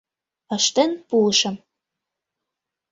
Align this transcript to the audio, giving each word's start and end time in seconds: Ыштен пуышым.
Ыштен 0.55 0.91
пуышым. 1.07 1.55